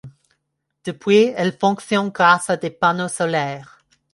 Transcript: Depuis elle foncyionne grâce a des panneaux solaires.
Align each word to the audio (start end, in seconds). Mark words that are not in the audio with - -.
Depuis 0.83 1.25
elle 1.37 1.55
foncyionne 1.55 2.09
grâce 2.09 2.49
a 2.49 2.57
des 2.57 2.71
panneaux 2.71 3.07
solaires. 3.07 3.83